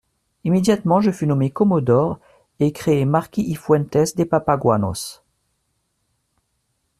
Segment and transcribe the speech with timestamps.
[0.45, 2.19] Immédiatement je fus nommé commodore
[2.59, 5.23] et créé marquis y Fuentès de Papaguanos.